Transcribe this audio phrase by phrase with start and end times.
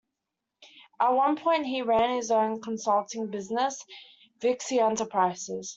[0.99, 3.85] At one point he ran his own consulting business,
[4.39, 5.69] Vixie Enterprises.